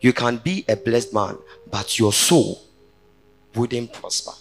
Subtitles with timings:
[0.00, 1.36] you can be a blessed man,
[1.70, 2.62] but your soul
[3.54, 4.32] wouldn't prosper.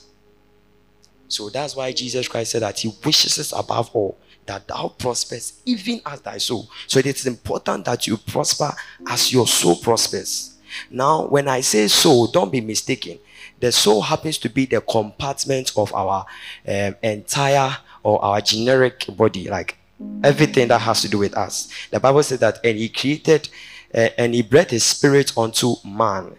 [1.27, 4.17] So that's why Jesus Christ said that He wishes us above all
[4.49, 6.67] that thou prospers even as thy soul.
[6.87, 8.73] So it is important that you prosper
[9.07, 10.57] as your soul prospers.
[10.89, 13.19] Now, when I say soul, don't be mistaken.
[13.59, 16.25] The soul happens to be the compartment of our
[16.67, 19.77] um, entire or our generic body, like
[20.23, 21.71] everything that has to do with us.
[21.91, 23.49] The Bible says that, and He created
[23.93, 26.35] Eh, and He breathed His spirit unto man,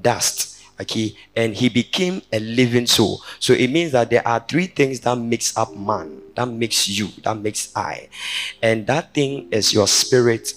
[0.00, 1.16] dust okay?
[1.36, 3.22] And he became a living soul.
[3.38, 7.08] So it means that there are three things that makes up man that makes you
[7.22, 8.08] that makes i.
[8.62, 10.54] And that thing is your spirit.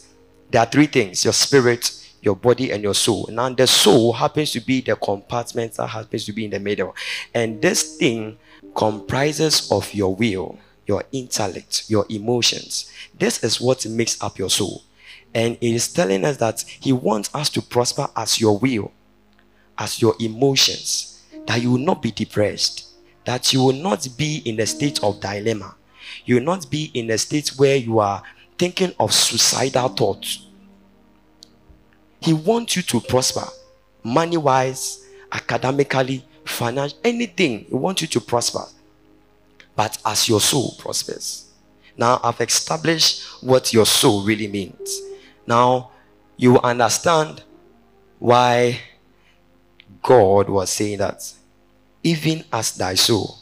[0.49, 3.29] There are three things your spirit your body and your soul.
[3.31, 6.95] Now the soul happens to be the compartment that happens to be in the middle.
[7.33, 8.37] And this thing
[8.75, 12.91] comprises of your will your intellect your emotions.
[13.17, 14.83] This is what makes up your soul
[15.37, 18.91] and it is telling us that he wants us to prosper as your will
[19.77, 22.87] as your emotions, that you will not be depressed,
[23.25, 25.75] that you will not be in a state of dilemma,
[26.25, 28.23] you will not be in a state where you are
[28.57, 30.47] thinking of suicidal thoughts.
[32.19, 33.45] He wants you to prosper,
[34.03, 37.65] money wise, academically, financially, anything.
[37.65, 38.65] He wants you to prosper,
[39.75, 41.51] but as your soul prospers.
[41.95, 45.01] Now, I've established what your soul really means.
[45.47, 45.91] Now,
[46.35, 47.43] you understand
[48.19, 48.81] why
[50.03, 51.33] God was saying that
[52.03, 53.39] even as thy soul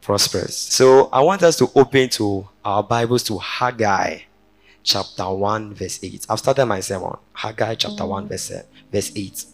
[0.00, 0.56] prospers.
[0.56, 4.20] So I want us to open to our Bibles to Haggai
[4.82, 6.26] chapter 1, verse 8.
[6.28, 7.16] I've started my sermon.
[7.32, 8.52] Haggai chapter 1, verse,
[8.92, 9.44] verse 8.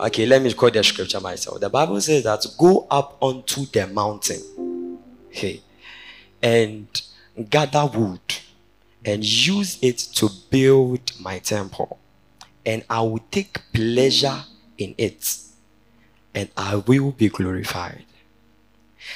[0.00, 1.60] Okay, let me quote the scripture myself.
[1.60, 4.98] The Bible says that go up onto the mountain,
[5.28, 5.60] okay,
[6.42, 6.86] and
[7.44, 8.20] gather wood
[9.04, 11.98] and use it to build my temple
[12.68, 14.44] and I will take pleasure
[14.76, 15.38] in it,
[16.34, 18.04] and I will be glorified.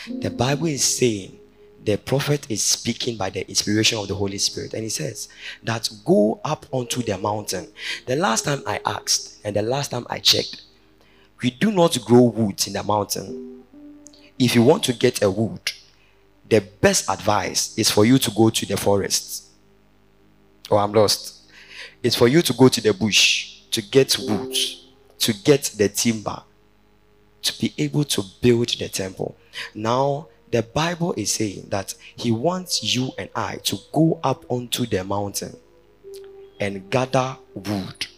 [0.08, 1.38] The Bible is saying
[1.84, 5.28] the prophet is speaking by the inspiration of the Holy Spirit, and he says
[5.64, 7.68] that go up onto the mountain.
[8.06, 10.62] The last time I asked, and the last time I checked,
[11.42, 13.64] we do not grow wood in the mountain.
[14.38, 15.72] If you want to get a wood,
[16.52, 19.44] the best advice is for you to go to the forest.
[20.70, 21.50] Oh, I'm lost
[22.02, 24.54] It's for you to go to the bush to get wood,
[25.20, 26.42] to get the timber,
[27.40, 29.34] to be able to build the temple.
[29.74, 34.84] Now, the Bible is saying that He wants you and I to go up onto
[34.84, 35.56] the mountain
[36.60, 38.08] and gather wood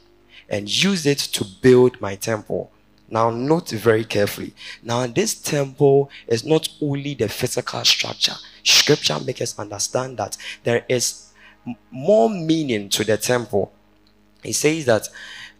[0.48, 2.72] and use it to build my temple.
[3.14, 4.54] Now, note very carefully.
[4.82, 8.34] Now, this temple is not only the physical structure.
[8.64, 11.30] Scripture makes us understand that there is
[11.92, 13.72] more meaning to the temple.
[14.42, 15.08] He says that,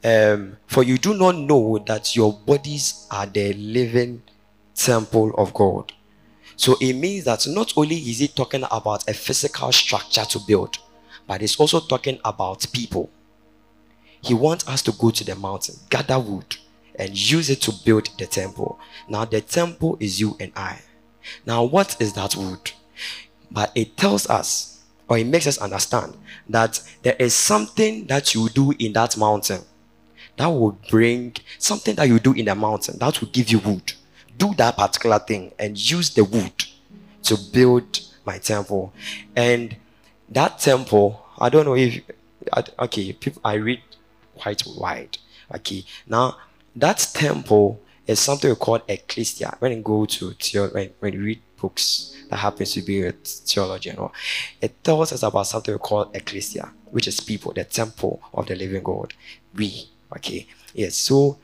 [0.03, 4.22] um, for you do not know that your bodies are the living
[4.75, 5.93] temple of God.
[6.56, 10.78] So it means that not only is he talking about a physical structure to build,
[11.28, 13.10] but he's also talking about people.
[14.22, 16.56] He wants us to go to the mountain, gather wood,
[16.97, 18.78] and use it to build the temple.
[19.09, 20.81] Now, the temple is you and I.
[21.47, 22.72] Now, what is that wood?
[23.50, 24.75] But it tells us
[25.09, 26.16] or it makes us understand
[26.49, 29.62] that there is something that you do in that mountain
[30.37, 33.93] that will bring something that you do in the mountain that will give you wood.
[34.37, 36.53] Do that particular thing and use the wood
[37.25, 38.93] to build my temple.
[39.37, 39.76] And
[40.31, 42.00] that temple, I don't know if
[42.78, 43.82] okay, people I read
[44.37, 45.19] quite wide.
[45.55, 46.37] Okay, now
[46.76, 49.56] that temple is something we call ecclesia.
[49.58, 50.34] When you go to
[50.72, 54.12] when, when you read books that happens to be a theology and all.
[54.60, 58.54] It tells us about something we call ecclesia, which is people, the temple of the
[58.54, 59.14] living God.
[59.54, 60.46] We, okay.
[60.74, 61.38] Yes, so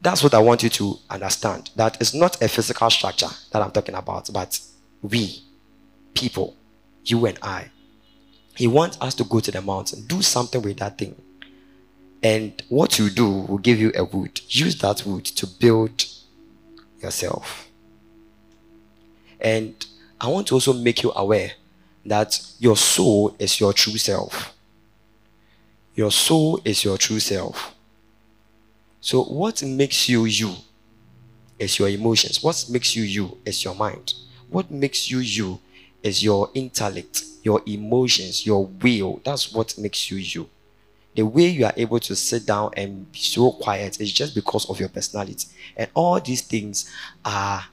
[0.00, 1.70] that's what I want you to understand.
[1.76, 4.60] That it's not a physical structure that I'm talking about, but
[5.02, 5.42] we,
[6.14, 6.56] people,
[7.04, 7.70] you and I.
[8.56, 11.14] He wants us to go to the mountain, do something with that thing.
[12.22, 14.40] And what you do will give you a wood.
[14.48, 16.04] Use that wood to build
[17.00, 17.68] yourself.
[19.40, 19.86] And
[20.20, 21.52] I want to also make you aware
[22.04, 24.54] that your soul is your true self.
[25.94, 27.74] Your soul is your true self.
[29.00, 30.54] So, what makes you you
[31.58, 32.42] is your emotions.
[32.42, 34.14] What makes you you is your mind.
[34.48, 35.60] What makes you you
[36.02, 39.20] is your intellect, your emotions, your will.
[39.24, 40.48] That's what makes you you.
[41.18, 44.70] The way you are able to sit down and be so quiet is just because
[44.70, 45.48] of your personality.
[45.76, 46.88] And all these things
[47.24, 47.64] are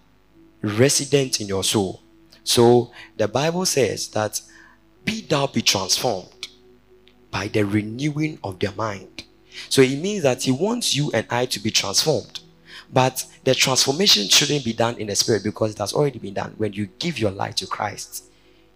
[0.63, 2.01] resident in your soul.
[2.43, 4.41] So the Bible says that
[5.03, 6.47] be thou be transformed
[7.29, 9.25] by the renewing of their mind.
[9.69, 12.39] So it means that he wants you and I to be transformed.
[12.91, 16.55] But the transformation shouldn't be done in the spirit because it has already been done.
[16.57, 18.23] When you give your life to Christ,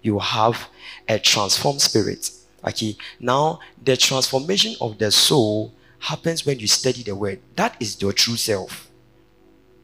[0.03, 0.67] you have
[1.07, 2.29] a transformed spirit.
[2.65, 2.97] Okay.
[3.19, 7.39] Now, the transformation of the soul happens when you study the word.
[7.55, 8.89] That is your true self.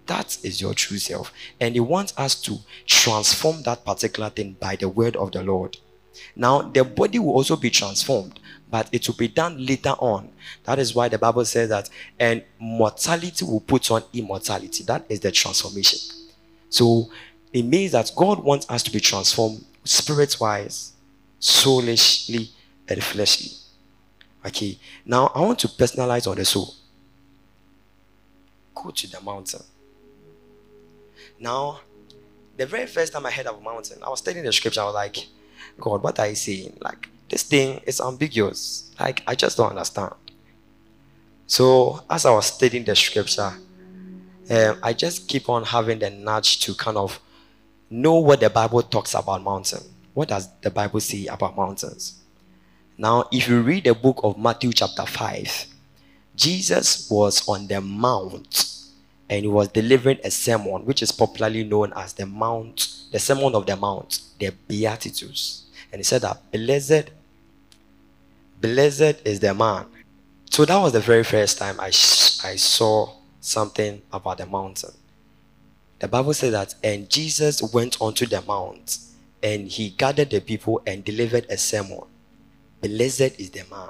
[0.07, 1.33] That is your true self.
[1.59, 5.77] And he wants us to transform that particular thing by the word of the Lord.
[6.35, 8.39] Now, the body will also be transformed,
[8.69, 10.29] but it will be done later on.
[10.63, 11.89] That is why the Bible says that,
[12.19, 14.83] and mortality will put on immortality.
[14.83, 15.99] That is the transformation.
[16.69, 17.09] So,
[17.51, 20.93] it means that God wants us to be transformed spirit wise,
[21.39, 22.49] soulishly,
[22.87, 23.51] and fleshly.
[24.45, 26.73] Okay, now I want to personalize on the soul.
[28.75, 29.63] Go to the mountain.
[31.39, 31.79] Now,
[32.57, 34.81] the very first time I heard of a mountain, I was studying the scripture.
[34.81, 35.27] I was like,
[35.79, 36.77] God, what are you saying?
[36.81, 38.91] Like, this thing is ambiguous.
[38.99, 40.13] Like, I just don't understand.
[41.47, 43.53] So, as I was studying the scripture,
[44.49, 47.19] um, I just keep on having the nudge to kind of
[47.89, 49.81] know what the Bible talks about mountain.
[50.13, 52.21] What does the Bible say about mountains?
[52.97, 55.65] Now, if you read the book of Matthew, chapter 5,
[56.35, 58.75] Jesus was on the mount
[59.29, 63.55] and he was delivering a sermon which is popularly known as the Mount, the Sermon
[63.55, 65.65] of the Mount, the Beatitudes.
[65.91, 67.09] And he said that blessed,
[68.61, 69.85] blessed is the man.
[70.51, 74.91] So that was the very first time I, I saw something about the mountain.
[75.99, 78.99] The Bible says that, and Jesus went onto the mount
[79.41, 82.01] and he gathered the people and delivered a sermon.
[82.87, 83.89] Blessed is the man.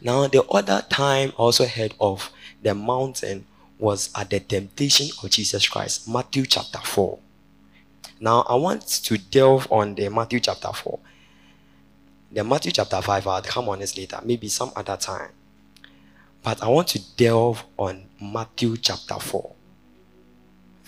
[0.00, 2.30] Now, the other time I also heard of
[2.62, 3.46] the mountain
[3.78, 7.18] was at the temptation of Jesus Christ, Matthew chapter 4.
[8.20, 10.98] Now, I want to delve on the Matthew chapter 4.
[12.32, 15.30] The Matthew chapter 5, I'll come on this later, maybe some other time.
[16.42, 19.52] But I want to delve on Matthew chapter 4,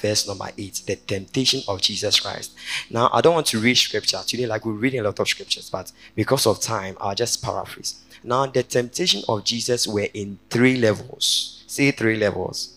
[0.04, 2.52] verse number 8, the temptation of Jesus Christ.
[2.90, 5.70] Now, I don't want to read scripture today, like we're reading a lot of scriptures,
[5.70, 8.00] but because of time, I'll just paraphrase.
[8.22, 11.64] Now, the temptation of Jesus were in three levels.
[11.66, 12.74] Say three levels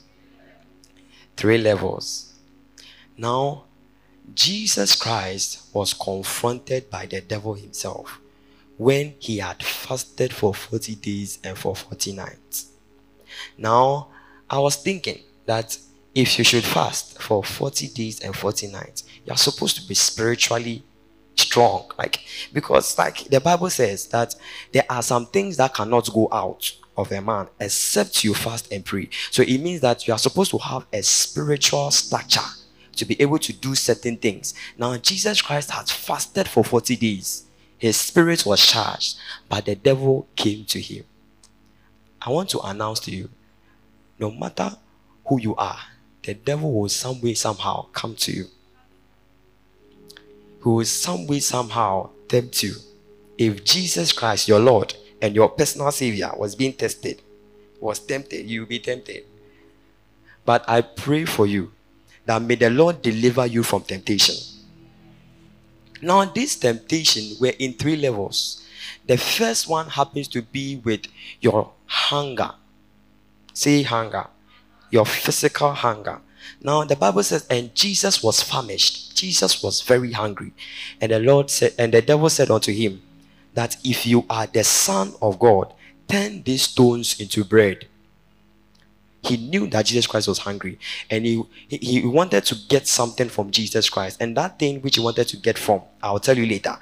[1.38, 2.34] three levels.
[3.16, 3.66] Now,
[4.34, 8.20] Jesus Christ was confronted by the devil himself
[8.78, 12.72] when he had fasted for 40 days and for 40 nights.
[13.58, 14.10] Now,
[14.50, 15.78] I was thinking that
[16.18, 20.84] if you should fast for 40 days and 40 nights, you're supposed to be spiritually
[21.36, 21.92] strong.
[21.96, 22.22] Like,
[22.52, 24.34] because, like, the Bible says that
[24.72, 28.84] there are some things that cannot go out of a man except you fast and
[28.84, 29.10] pray.
[29.30, 32.50] So it means that you are supposed to have a spiritual stature
[32.96, 34.56] to be able to do certain things.
[34.76, 37.46] Now, Jesus Christ has fasted for 40 days.
[37.78, 41.04] His spirit was charged, but the devil came to him.
[42.20, 43.30] I want to announce to you
[44.18, 44.72] no matter
[45.28, 45.78] who you are,
[46.28, 48.46] the devil will some way, somehow come to you.
[50.60, 52.74] Who will some way, somehow tempt you.
[53.38, 57.22] If Jesus Christ, your Lord, and your personal savior was being tested,
[57.80, 59.24] was tempted, you will be tempted.
[60.44, 61.72] But I pray for you
[62.26, 64.36] that may the Lord deliver you from temptation.
[66.02, 68.68] Now, this temptation were in three levels.
[69.06, 71.06] The first one happens to be with
[71.40, 72.52] your hunger.
[73.54, 74.28] Say hunger.
[74.90, 76.22] Your physical hunger.
[76.62, 79.16] Now the Bible says, and Jesus was famished.
[79.16, 80.54] Jesus was very hungry.
[81.02, 83.02] And the Lord said, and the devil said unto him,
[83.54, 85.74] that if you are the Son of God,
[86.08, 87.88] turn these stones into bread.
[89.24, 90.80] He knew that Jesus Christ was hungry
[91.10, 94.22] and he, he, he wanted to get something from Jesus Christ.
[94.22, 96.78] And that thing which he wanted to get from, I'll tell you later,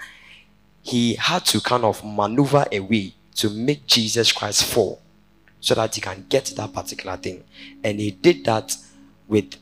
[0.84, 5.02] he had to kind of maneuver a way to make Jesus Christ fall
[5.66, 7.44] so that he can get that particular thing.
[7.84, 8.78] And he did that
[9.28, 9.56] with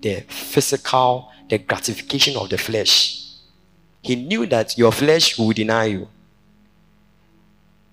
[0.00, 3.26] the physical, the gratification of the flesh.
[4.00, 6.08] He knew that your flesh will deny you.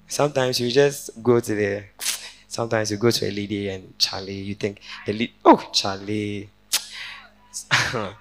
[0.08, 1.84] Sometimes you just go to the.
[2.48, 6.50] Sometimes you go to a lady and Charlie, you think the oh Charlie.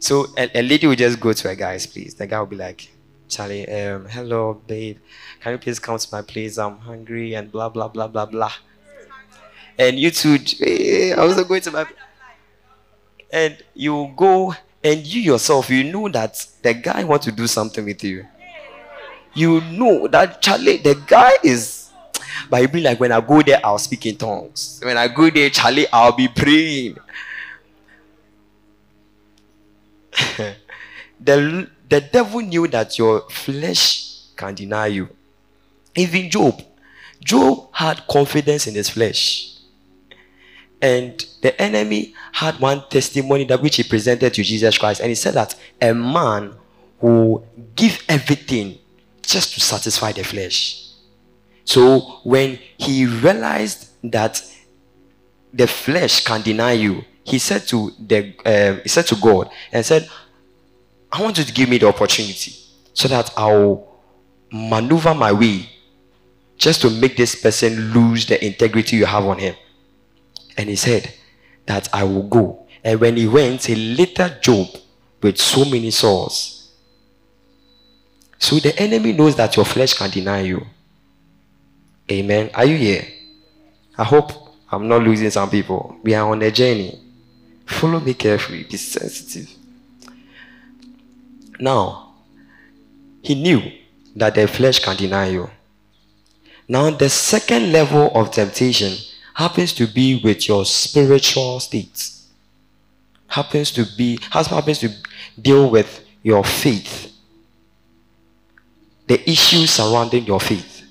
[0.00, 2.14] so a, a, lady will just go to a guy's place.
[2.14, 2.90] The guy will be like,
[3.28, 4.98] Charlie, um, hello babe,
[5.40, 6.58] can you please come to my place?
[6.58, 8.52] I'm hungry and blah blah blah blah blah.
[9.78, 11.86] And you too, hey, I was going to my.
[13.32, 17.84] And you go and you yourself, you know that the guy want to do something
[17.84, 18.26] with you
[19.36, 21.90] you know that Charlie, the guy is.
[22.48, 24.80] But it be like when I go there, I'll speak in tongues.
[24.82, 26.96] When I go there, Charlie, I'll be praying.
[31.20, 35.08] the, the devil knew that your flesh can deny you.
[35.94, 36.62] Even Job.
[37.22, 39.54] Job had confidence in his flesh.
[40.80, 45.00] And the enemy had one testimony that which he presented to Jesus Christ.
[45.00, 46.54] And he said that a man
[47.00, 47.42] who
[47.74, 48.78] give everything
[49.22, 50.92] just to satisfy the flesh.
[51.64, 54.42] So when he realized that
[55.52, 59.84] the flesh can deny you, he said to the uh, he said to God and
[59.84, 60.08] said,
[61.16, 62.52] "I want you to give me the opportunity
[62.92, 63.86] so that I'll
[64.52, 65.68] maneuver my way
[66.58, 69.54] just to make this person lose the integrity you have on him."
[70.56, 71.12] And he said
[71.66, 72.66] that I will go.
[72.84, 74.68] And when he went, he later Job
[75.22, 76.70] with so many sores.
[78.38, 80.66] So the enemy knows that your flesh can deny you.
[82.10, 82.50] Amen.
[82.54, 83.06] Are you here?
[83.98, 84.32] I hope
[84.70, 85.96] I'm not losing some people.
[86.02, 87.00] We are on a journey.
[87.66, 88.64] Follow me carefully.
[88.64, 89.50] Be sensitive.
[91.58, 92.14] Now,
[93.22, 93.62] he knew
[94.14, 95.50] that the flesh can deny you.
[96.68, 98.96] Now, the second level of temptation
[99.34, 102.10] happens to be with your spiritual state.
[103.28, 104.90] Happens to be has happens to
[105.40, 107.12] deal with your faith.
[109.06, 110.84] The issues surrounding your faith.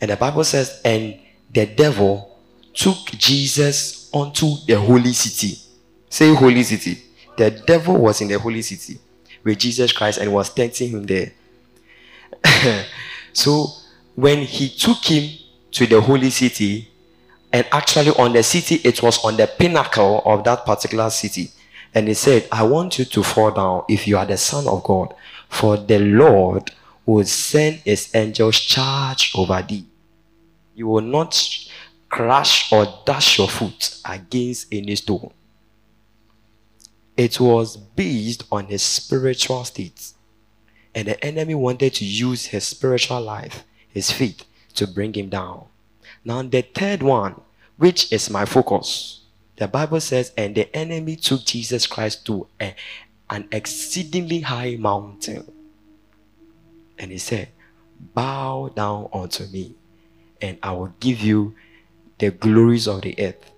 [0.00, 1.18] And the Bible says, and
[1.52, 2.38] the devil
[2.74, 5.58] took Jesus unto the holy city.
[6.08, 7.02] Say holy city.
[7.36, 8.98] The devil was in the holy city
[9.48, 11.32] with Jesus Christ and was tempting him there.
[13.32, 13.66] so
[14.14, 15.38] when he took him
[15.72, 16.88] to the holy city,
[17.50, 21.50] and actually on the city, it was on the pinnacle of that particular city.
[21.94, 24.84] And he said, I want you to fall down if you are the Son of
[24.84, 25.14] God,
[25.48, 26.70] for the Lord
[27.06, 29.86] will send his angels charge over thee.
[30.74, 31.42] You will not
[32.10, 35.32] crash or dash your foot against any stone.
[37.18, 40.12] It was based on his spiritual state.
[40.94, 44.44] And the enemy wanted to use his spiritual life, his faith,
[44.74, 45.64] to bring him down.
[46.24, 47.40] Now, the third one,
[47.76, 49.22] which is my focus,
[49.56, 52.76] the Bible says, and the enemy took Jesus Christ to a,
[53.28, 55.50] an exceedingly high mountain.
[56.98, 57.48] And he said,
[58.14, 59.74] Bow down unto me,
[60.40, 61.56] and I will give you
[62.18, 63.50] the glories of the earth,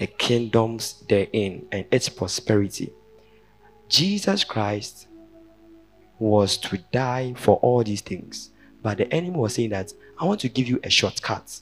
[0.00, 2.90] the kingdoms therein, and its prosperity.
[3.90, 5.06] Jesus Christ
[6.18, 8.50] was to die for all these things.
[8.82, 11.60] But the enemy was saying that I want to give you a shortcut.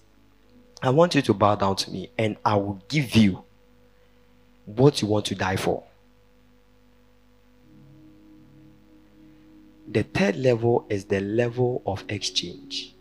[0.80, 3.42] I want you to bow down to me and I will give you
[4.66, 5.82] what you want to die for.
[9.90, 12.94] The third level is the level of exchange.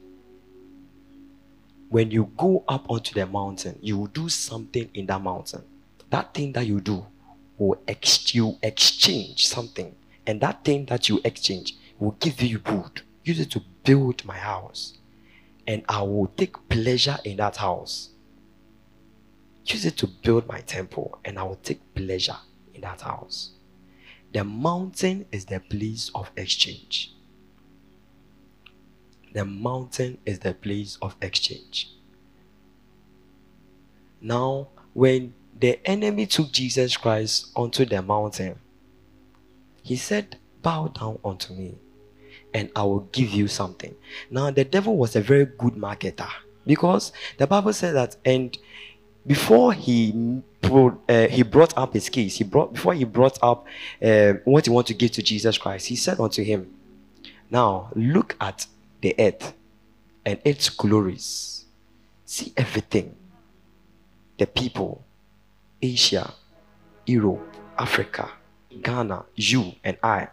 [1.90, 5.64] When you go up onto the mountain, you will do something in that mountain.
[6.10, 7.06] That thing that you do
[7.58, 13.02] will ex- you exchange something, and that thing that you exchange will give you wood.
[13.24, 14.98] Use it to build my house
[15.68, 18.10] and I will take pleasure in that house.
[19.66, 22.38] Use it to build my temple, and I will take pleasure
[22.74, 23.52] in that house.
[24.34, 27.14] The mountain is the place of exchange.
[29.38, 31.92] The mountain is the place of exchange.
[34.20, 38.58] Now, when the enemy took Jesus Christ onto the mountain,
[39.84, 41.76] he said, Bow down unto me
[42.52, 43.94] and I will give you something.
[44.32, 46.32] Now, the devil was a very good marketer
[46.66, 48.58] because the Bible says that, and
[49.28, 53.68] before he uh, he brought up his case, he brought before he brought up
[54.02, 56.74] uh, what he wanted to give to Jesus Christ, he said unto him,
[57.52, 58.66] Now look at
[59.02, 59.54] the earth
[60.26, 61.66] and its glories.
[62.26, 63.16] See everything.
[64.38, 65.04] The people,
[65.82, 66.34] Asia,
[67.06, 68.30] Europe, Africa,
[68.82, 70.28] Ghana, you and I.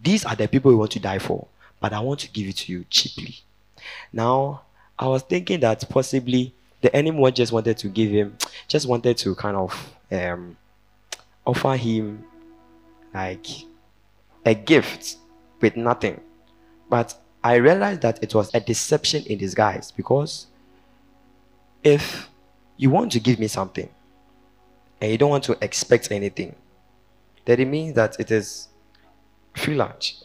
[0.00, 1.46] These are the people we want to die for,
[1.80, 3.36] but I want to give it to you cheaply.
[4.12, 4.62] Now,
[4.98, 8.36] I was thinking that possibly the enemy just wanted to give him,
[8.68, 10.56] just wanted to kind of um,
[11.46, 12.24] offer him
[13.14, 13.46] like
[14.44, 15.16] a gift
[15.60, 16.20] with nothing.
[16.90, 20.46] But I realized that it was a deception in disguise because
[21.82, 22.30] if
[22.78, 23.90] you want to give me something
[24.98, 26.56] and you don't want to expect anything,
[27.44, 28.68] then it means that it is
[29.54, 30.16] free lunch.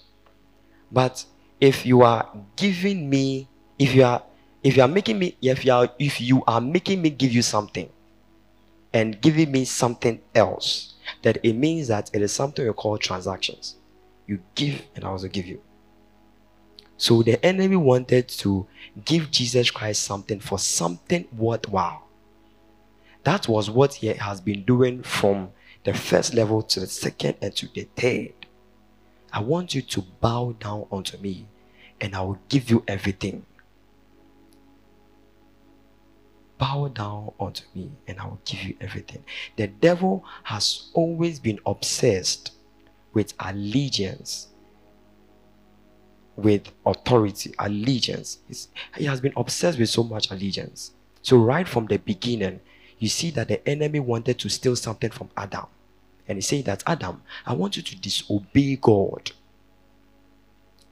[0.93, 1.25] But
[1.59, 4.23] if you are giving me, if you are
[4.63, 7.41] if you are making me if you are if you are making me give you
[7.41, 7.89] something
[8.93, 13.75] and giving me something else, that it means that it is something we call transactions.
[14.25, 15.61] You give and I also give you.
[16.99, 18.67] So the enemy wanted to
[19.05, 22.05] give Jesus Christ something for something worthwhile.
[23.23, 25.51] That was what he has been doing from
[25.85, 28.33] the first level to the second and to the third.
[29.31, 31.47] I want you to bow down unto me
[32.01, 33.45] and I will give you everything.
[36.57, 39.23] Bow down unto me and I will give you everything.
[39.55, 42.51] The devil has always been obsessed
[43.13, 44.49] with allegiance
[46.41, 48.39] with authority, allegiance.
[48.97, 50.91] he has been obsessed with so much allegiance.
[51.21, 52.61] So, right from the beginning,
[52.97, 55.65] you see that the enemy wanted to steal something from Adam.
[56.27, 59.31] And he said that, Adam, I want you to disobey God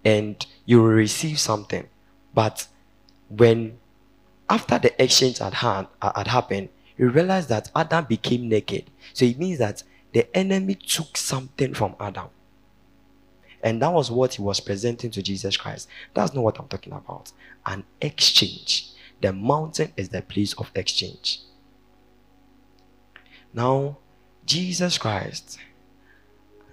[0.04, 1.88] and you will receive something.
[2.34, 2.68] But
[3.30, 3.78] when
[4.50, 8.90] after the exchange had, had, uh, had happened, you realize that Adam became naked.
[9.14, 12.28] So it means that the enemy took something from Adam.
[13.64, 15.90] And that was what he was presenting to Jesus Christ.
[16.14, 17.32] That's not what I'm talking about.
[17.66, 18.92] An exchange.
[19.22, 21.42] The mountain is the place of exchange.
[23.54, 23.98] Now,
[24.46, 25.58] Jesus Christ,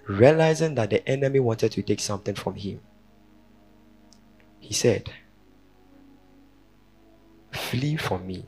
[0.07, 2.79] realizing that the enemy wanted to take something from him,
[4.59, 5.11] he said,
[7.51, 8.45] Flee from me.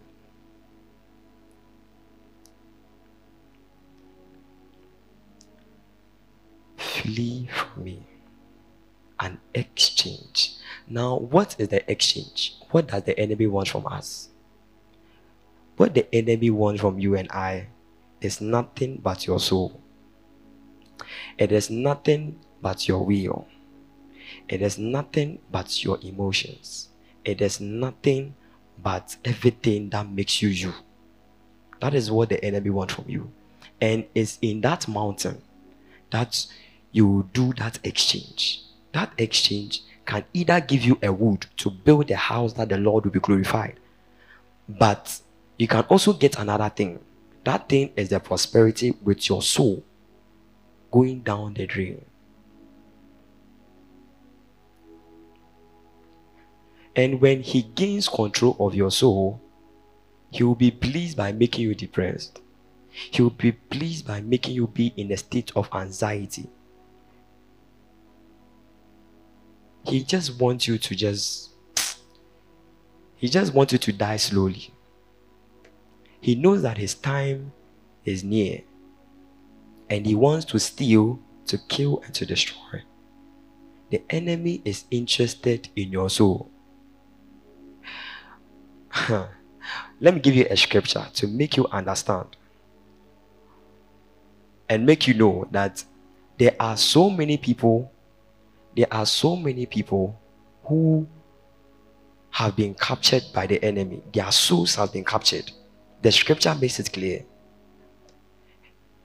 [6.77, 8.05] Flee from me.
[9.19, 10.55] An exchange.
[10.87, 12.55] Now, what is the exchange?
[12.71, 14.29] What does the enemy want from us?
[15.75, 17.67] What the enemy wants from you and I
[18.21, 19.81] is nothing but your soul.
[21.37, 23.47] It is nothing but your will.
[24.49, 26.89] It is nothing but your emotions.
[27.23, 28.35] It is nothing
[28.81, 30.73] but everything that makes you you.
[31.79, 33.31] That is what the enemy wants from you.
[33.79, 35.41] And it's in that mountain
[36.11, 36.47] that
[36.91, 38.63] you do that exchange.
[38.97, 43.05] That exchange can either give you a wood to build a house that the Lord
[43.05, 43.79] will be glorified,
[44.67, 45.21] but
[45.55, 46.99] you can also get another thing.
[47.43, 49.83] That thing is the prosperity with your soul
[50.89, 52.05] going down the drain.
[56.95, 59.39] And when he gains control of your soul,
[60.31, 62.41] he will be pleased by making you depressed.
[62.89, 66.49] He will be pleased by making you be in a state of anxiety.
[69.87, 71.51] He just wants you to just
[73.15, 74.71] he just wants you to die slowly.
[76.21, 77.51] He knows that his time
[78.05, 78.61] is near.
[79.89, 82.83] And he wants to steal, to kill, and to destroy.
[83.89, 86.51] The enemy is interested in your soul.
[89.09, 92.35] Let me give you a scripture to make you understand
[94.69, 95.83] and make you know that
[96.37, 97.91] there are so many people,
[98.77, 100.17] there are so many people
[100.63, 101.07] who
[102.29, 104.03] have been captured by the enemy.
[104.13, 105.51] Their souls have been captured.
[106.03, 107.25] The scripture makes it clear.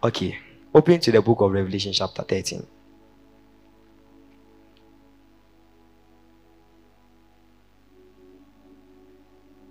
[0.04, 0.38] Okay,
[0.74, 2.66] open to the book of Revelation, chapter 13.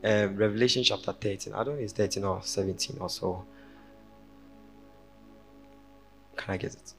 [0.03, 1.53] um, Revelation chapter 13.
[1.53, 3.45] I don't know it's 13 or 17 or so.
[6.35, 6.93] Can I get it?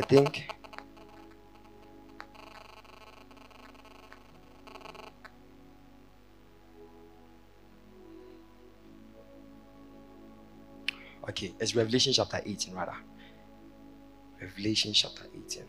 [0.00, 0.48] I think
[11.28, 12.96] Okay, it's Revelation chapter 18, rather.
[14.40, 15.64] Revelation chapter 18.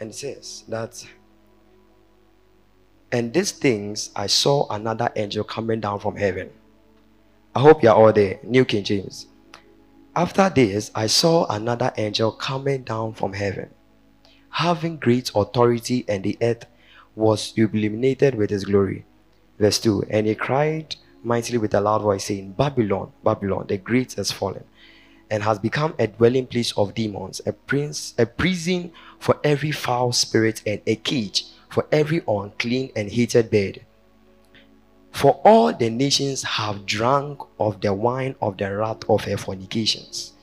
[0.00, 1.06] And it says that,
[3.12, 6.50] and these things I saw another angel coming down from heaven.
[7.54, 8.40] I hope you're all there.
[8.42, 9.26] New King James.
[10.18, 13.70] After this, I saw another angel coming down from heaven,
[14.50, 16.66] having great authority, and the earth
[17.14, 19.04] was illuminated with his glory.
[19.60, 24.14] Verse 2 And he cried mightily with a loud voice, saying, Babylon, Babylon, the great
[24.14, 24.64] has fallen,
[25.30, 30.10] and has become a dwelling place of demons, a prince, a prison for every foul
[30.10, 33.86] spirit, and a cage for every unclean and hated bird.
[35.18, 40.34] For all the nations have drunk of the wine of the wrath of her fornications.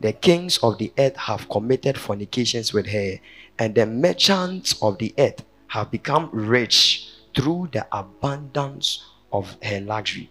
[0.00, 3.20] The kings of the earth have committed fornications with her,
[3.58, 7.06] and the merchants of the earth have become rich
[7.36, 10.30] through the abundance of her luxury.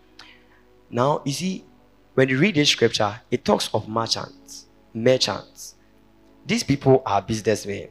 [0.89, 1.63] Now, you see,
[2.15, 4.65] when you read this scripture, it talks of merchants.
[4.95, 5.75] Merchants.
[6.47, 7.89] These people are businessmen.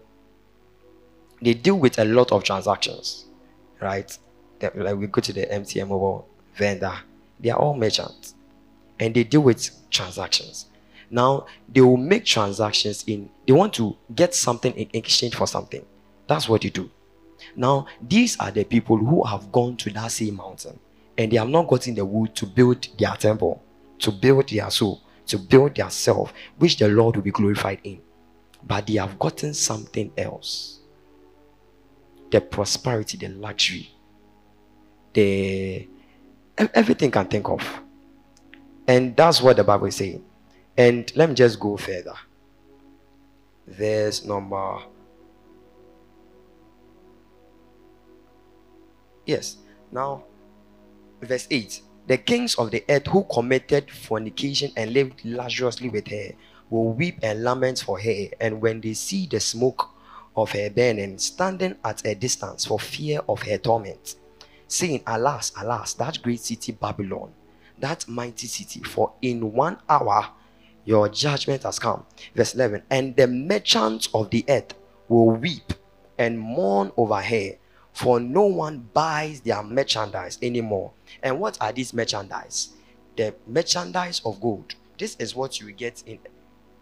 [1.41, 3.27] They deal with a lot of transactions,
[3.81, 4.19] right?
[4.63, 6.95] Like we go to the MTN mobile vendor,
[7.41, 8.35] they are all merchants,
[8.99, 10.67] and they deal with transactions.
[11.11, 13.29] Now they will make transactions in.
[13.47, 15.85] They want to get something in exchange for something.
[16.27, 16.91] That's what they do.
[17.57, 20.79] Now these are the people who have gone to that same mountain
[21.19, 23.63] and they have not gotten the wood to build their temple,
[23.99, 28.01] to build their soul, to build their self, which the Lord will be glorified in.
[28.63, 30.79] But they have gotten something else
[32.33, 33.92] the prosperity, the luxury,
[35.15, 35.89] the
[36.57, 37.81] everything can think of.
[38.87, 40.25] And that's what the Bible is saying.
[40.77, 42.15] And let me just go further.
[43.67, 44.79] Verse number.
[49.25, 49.57] Yes.
[49.91, 50.25] Now,
[51.21, 56.33] verse 8 The kings of the earth who committed fornication and lived luxuriously with her
[56.71, 59.91] will weep and lament for her, and when they see the smoke
[60.35, 64.17] of her burning, standing at a distance for fear of her torment,
[64.73, 67.33] saying, Alas, alas, that great city Babylon,
[67.79, 70.31] that mighty city, for in one hour
[70.85, 72.05] your judgment has come.
[72.35, 74.75] Verse 11 And the merchants of the earth
[75.09, 75.73] will weep
[76.19, 77.51] and mourn over her,
[77.93, 80.93] for no one buys their merchandise anymore.
[81.23, 82.71] And what are these merchandise?
[83.17, 84.75] The merchandise of gold.
[84.99, 86.19] This is what you get in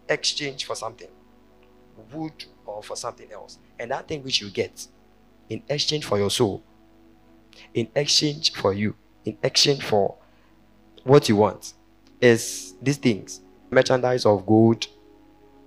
[0.08, 1.08] exchange for something
[2.12, 3.58] wood or for something else.
[3.78, 4.86] And that thing which you get
[5.48, 6.62] in exchange for your soul,
[7.74, 8.94] in exchange for you,
[9.24, 10.16] in exchange for
[11.04, 11.74] what you want,
[12.20, 14.86] is these things merchandise of gold,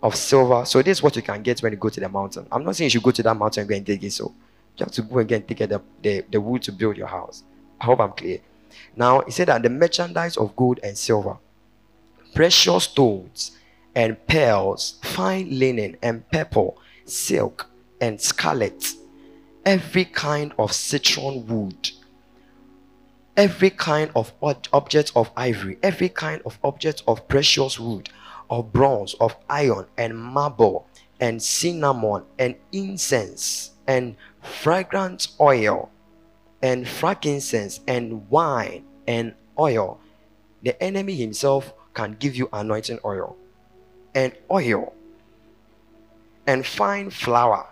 [0.01, 0.65] of silver.
[0.65, 2.47] So, this is what you can get when you go to the mountain.
[2.51, 4.11] I'm not saying you should go to that mountain and go and take it.
[4.11, 4.33] So,
[4.77, 7.43] you have to go and get, the, the, the wood to build your house.
[7.79, 8.39] I hope I'm clear.
[8.95, 11.37] Now, he said that the merchandise of gold and silver,
[12.33, 13.57] precious stones,
[13.95, 17.69] and pearls, fine linen and purple, silk
[18.01, 18.93] and scarlet,
[19.65, 21.91] every kind of citron wood,
[23.37, 28.09] every kind of object of ivory, every kind of object of precious wood,
[28.49, 30.87] of bronze, of iron, and marble,
[31.19, 35.89] and cinnamon, and incense, and fragrant oil,
[36.61, 39.99] and frankincense, and wine, and oil.
[40.61, 43.35] The enemy himself can give you anointing oil
[44.15, 44.93] and oil
[46.47, 47.67] and fine flour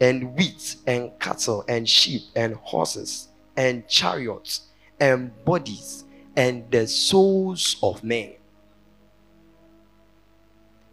[0.00, 4.68] and wheat and cattle and sheep and horses and chariots
[5.00, 6.04] and bodies
[6.36, 8.34] and the souls of men.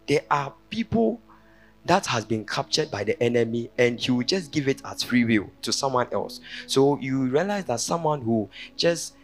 [0.06, 1.20] There are people
[1.86, 5.24] that has been captured by the enemy and he will just give it as free
[5.24, 6.40] will to someone else.
[6.66, 9.14] So you realize that someone who just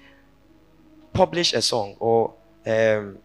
[1.13, 2.35] publish a song or
[2.67, 3.19] um,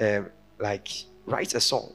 [0.00, 0.88] um, like
[1.26, 1.92] write a song,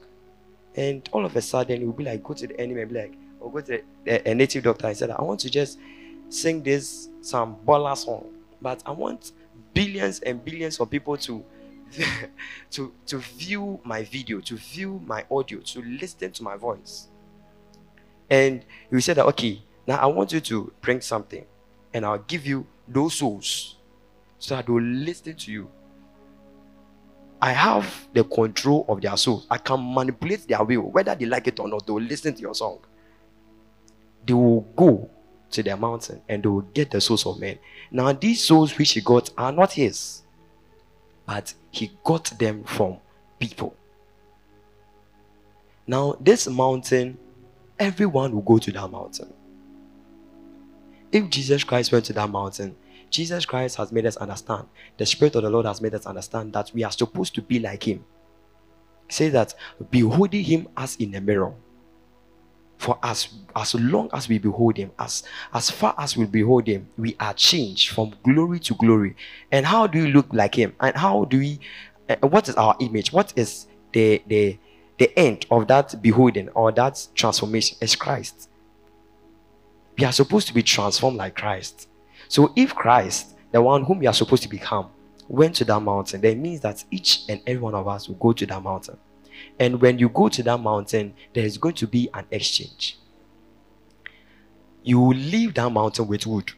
[0.74, 3.14] and all of a sudden you'll be like, go to the enemy and be like,
[3.44, 5.78] or go to the, a, native doctor and said, I want to just
[6.28, 8.26] sing this some baller song,
[8.60, 9.32] but I want
[9.74, 11.44] billions and billions of people to
[12.70, 17.08] to to view my video, to view my audio, to listen to my voice.
[18.30, 21.44] And you said that okay, now I want you to bring something,
[21.92, 23.76] and I'll give you those souls
[24.38, 25.68] so that they'll listen to you.
[27.40, 29.46] I have the control of their souls.
[29.50, 31.86] I can manipulate their will, whether they like it or not.
[31.86, 32.78] They will listen to your song.
[34.26, 35.10] They will go
[35.50, 37.58] to their mountain and they will get the souls of men.
[37.90, 40.22] Now, these souls which he got are not his,
[41.26, 42.98] but he got them from
[43.38, 43.76] people.
[45.86, 47.18] Now, this mountain,
[47.78, 49.32] everyone will go to that mountain.
[51.12, 52.74] If Jesus Christ went to that mountain,
[53.10, 56.52] Jesus Christ has made us understand, the Spirit of the Lord has made us understand
[56.54, 58.04] that we are supposed to be like Him.
[59.08, 59.54] Say that
[59.90, 61.54] beholding Him as in a mirror.
[62.84, 65.22] For as as long as we behold Him, as
[65.54, 69.16] as far as we behold Him, we are changed from glory to glory.
[69.50, 70.74] And how do we look like Him?
[70.78, 71.60] And how do we?
[72.10, 73.10] Uh, what is our image?
[73.10, 74.58] What is the the
[74.98, 77.78] the end of that beholding or that transformation?
[77.80, 78.50] Is Christ.
[79.96, 81.88] We are supposed to be transformed like Christ.
[82.28, 84.90] So if Christ, the one whom we are supposed to become,
[85.26, 88.34] went to that mountain, that means that each and every one of us will go
[88.34, 88.98] to that mountain.
[89.58, 92.98] And when you go to that mountain, there is going to be an exchange.
[94.82, 96.52] You will leave that mountain with wood,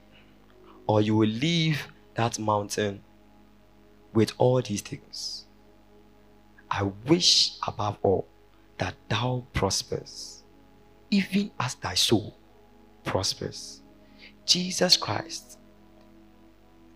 [0.86, 3.02] or you will leave that mountain
[4.12, 5.44] with all these things.
[6.70, 8.26] I wish above all
[8.78, 10.42] that thou prospers,
[11.10, 12.36] even as thy soul
[13.04, 13.82] prospers.
[14.44, 15.58] Jesus Christ,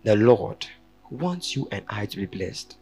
[0.03, 0.65] the Lord,
[1.09, 2.77] wants you and I to be blessed.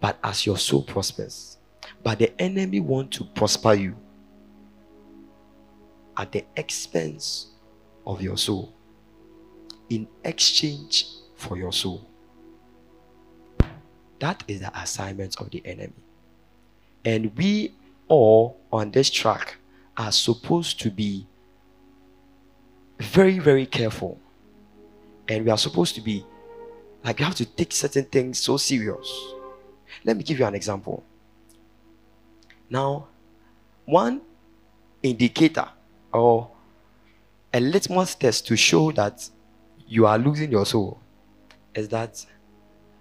[0.00, 1.58] But as your soul prospers,
[2.02, 3.96] but the enemy want to prosper you
[6.16, 7.48] at the expense
[8.06, 8.74] of your soul
[9.90, 12.08] in exchange for your soul.
[14.20, 15.92] That is the assignment of the enemy.
[17.04, 17.74] And we
[18.08, 19.56] all on this track
[19.96, 21.26] are supposed to be
[23.00, 24.18] very, very careful
[25.28, 26.24] And we are supposed to be
[27.04, 29.08] like, you have to take certain things so serious.
[30.04, 31.04] Let me give you an example.
[32.72, 33.08] Now,
[33.84, 34.22] one
[35.02, 35.68] indicator
[36.10, 36.50] or
[37.52, 39.28] a litmus test to show that
[39.86, 40.98] you are losing your soul
[41.74, 42.24] is that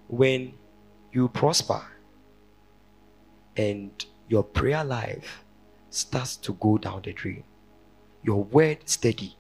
[0.10, 0.56] when
[1.14, 1.82] you prosper
[3.56, 3.92] and
[4.28, 5.46] your prayer life
[5.90, 7.46] starts to go down the drain,
[8.24, 9.38] your word steady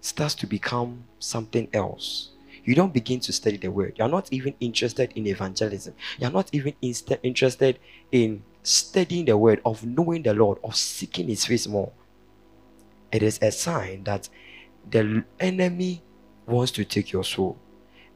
[0.00, 2.30] starts to become something else.
[2.64, 3.96] You don't begin to study the word.
[3.98, 5.94] You're not even interested in evangelism.
[6.18, 7.78] You're not even inst- interested
[8.10, 11.92] in studying the word, of knowing the Lord, of seeking his face more.
[13.12, 14.28] It is a sign that
[14.90, 16.02] the enemy
[16.46, 17.56] wants to take your soul.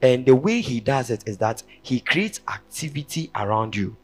[0.03, 3.97] And the way he does it is that he creates activity around you.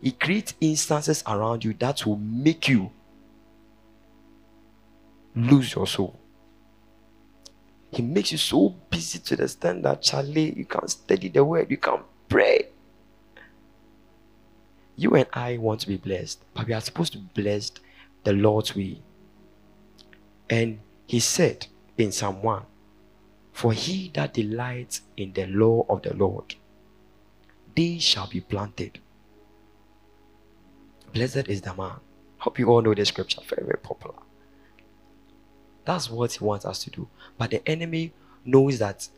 [0.00, 2.90] He creates instances around you that will make you
[5.34, 6.18] lose your soul.
[7.90, 11.70] He makes you so busy to the extent that Charlie, you can't study the word,
[11.70, 12.68] you can't pray.
[14.96, 17.80] You and I want to be blessed, but we are supposed to be blessed
[18.22, 19.00] the Lord's way.
[20.48, 21.66] And he said
[21.98, 22.62] in Psalm 1
[23.52, 26.54] For he that delights in the law of the Lord,
[27.74, 29.00] they shall be planted.
[31.12, 31.96] Blessed is the man.
[32.38, 34.16] Hope you all know the scripture, very, very popular.
[35.84, 37.08] That's what he wants us to do.
[37.38, 38.12] But the enemy
[38.44, 39.08] knows that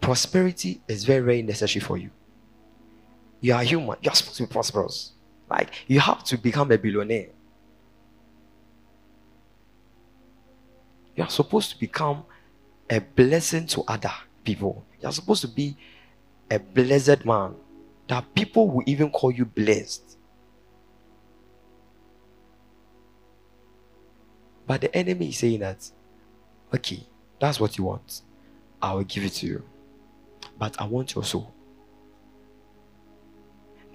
[0.00, 2.10] prosperity is very, very necessary for you.
[3.46, 3.96] You are human.
[4.02, 5.12] You're supposed to be prosperous.
[5.48, 7.28] Like, you have to become a billionaire.
[11.14, 12.24] You are supposed to become
[12.90, 14.10] a blessing to other
[14.42, 14.84] people.
[15.00, 15.76] You are supposed to be
[16.50, 17.54] a blessed man
[18.08, 20.16] that people will even call you blessed.
[24.66, 25.88] But the enemy is saying that,
[26.74, 27.06] okay,
[27.40, 28.22] that's what you want.
[28.82, 29.62] I will give it to you.
[30.58, 31.52] But I want your soul.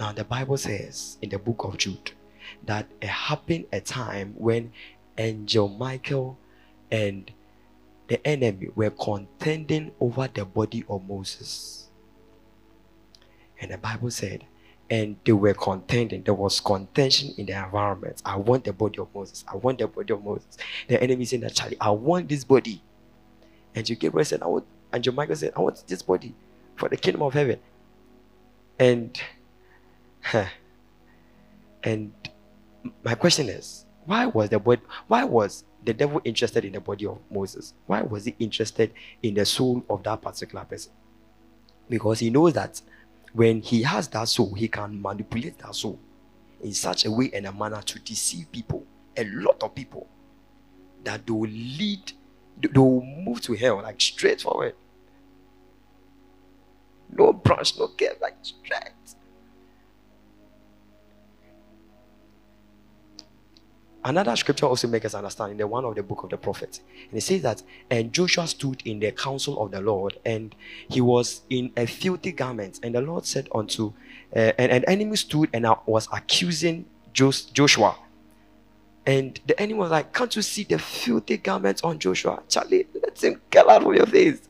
[0.01, 2.13] Now, the Bible says in the book of Jude
[2.65, 4.71] that it happened a time when
[5.15, 6.39] Angel Michael
[6.89, 7.29] and
[8.07, 11.91] the enemy were contending over the body of Moses.
[13.61, 14.43] And the Bible said
[14.89, 16.23] and they were contending.
[16.23, 18.23] There was contention in the environment.
[18.25, 19.45] I want the body of Moses.
[19.47, 20.57] I want the body of Moses.
[20.87, 22.81] The enemy said Charlie, I want this body.
[23.75, 26.33] And you Gabriel said, I want and Michael said, I want this body
[26.75, 27.59] for the kingdom of heaven.
[28.79, 29.21] And
[31.83, 32.11] and
[33.03, 37.05] my question is, why was the body why was the devil interested in the body
[37.05, 37.73] of Moses?
[37.85, 40.91] Why was he interested in the soul of that particular person?
[41.89, 42.81] Because he knows that
[43.33, 45.99] when he has that soul, he can manipulate that soul
[46.61, 48.85] in such a way and a manner to deceive people,
[49.17, 50.07] a lot of people,
[51.03, 52.11] that they will lead,
[52.59, 54.75] they will move to hell like straight forward.
[57.09, 58.91] No branch, no curve, like straight.
[64.03, 66.81] Another scripture also makes us understand in the one of the book of the prophets.
[67.09, 70.55] And it says that, and Joshua stood in the council of the Lord, and
[70.89, 72.79] he was in a filthy garment.
[72.81, 73.93] And the Lord said unto,
[74.35, 77.95] uh, and an enemy stood and was accusing Joshua.
[79.05, 82.41] And the enemy was like, Can't you see the filthy garments on Joshua?
[82.49, 84.41] Charlie, let him get out of your face.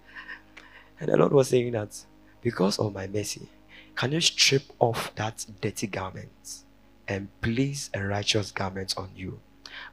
[1.00, 1.98] And the Lord was saying that,
[2.42, 3.50] Because of my mercy,
[3.96, 6.64] can you strip off that dirty garment?
[7.12, 9.41] And place a righteous garment on you.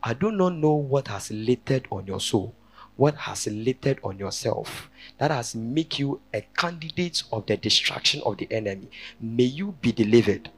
[0.04, 2.54] I do not know what has littered on your soul,
[2.94, 8.38] what has littered on yourself, that has make you a candidate of the destruction of
[8.38, 8.88] the enemy.
[9.20, 10.50] May you be delivered.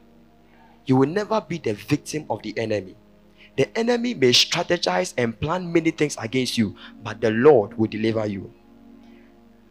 [0.84, 2.94] You will never be the victim of the enemy.
[3.56, 8.26] The enemy may strategize and plan many things against you, but the Lord will deliver
[8.26, 8.52] you.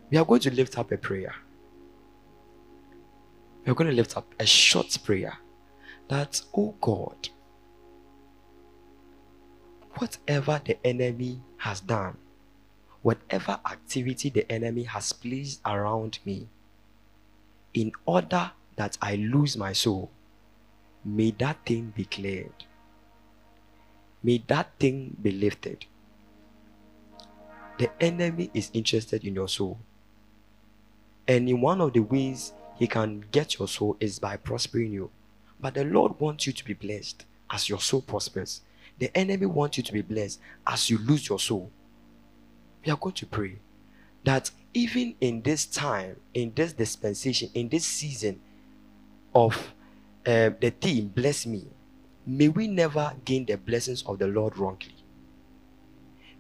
[0.10, 1.36] We are going to lift up a prayer.
[3.64, 5.38] We are going to lift up a short prayer
[6.10, 7.30] that, oh God,
[9.98, 12.18] whatever the enemy has done,
[13.02, 16.48] whatever activity the enemy has placed around me,
[17.74, 20.12] in order that I lose my soul,
[21.06, 22.66] may that thing be cleared.
[24.24, 25.86] May that thing be lifted.
[27.78, 29.80] The enemy is interested in your soul.
[31.28, 35.12] And in one of the ways he can get your soul is by prospering you.
[35.60, 38.62] But the Lord wants you to be blessed as your soul prospers.
[39.00, 41.72] The enemy wants you to be blessed as you lose your soul.
[42.86, 43.60] We are going to pray
[44.24, 48.40] that even in this time, in this dispensation, in this season
[49.36, 49.56] of
[50.26, 51.66] uh, the theme, bless me,
[52.26, 54.96] may we never gain the blessings of the Lord wrongly.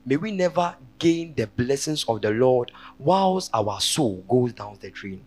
[0.05, 4.91] may we never gain the blessings of the Lord whilst our soul goes down the
[4.91, 5.23] drain.